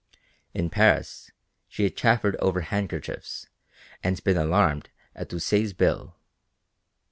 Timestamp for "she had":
1.67-1.95